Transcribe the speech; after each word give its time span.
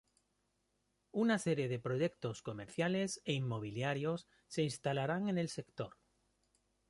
Una 1.11 1.37
serie 1.37 1.67
de 1.67 1.77
Proyectos 1.77 2.41
Comerciales 2.41 3.21
e 3.23 3.33
Inmobiliarios 3.33 4.27
se 4.47 4.63
instalaran 4.63 5.29
en 5.29 5.37
el 5.37 5.47
Sector. 5.49 5.99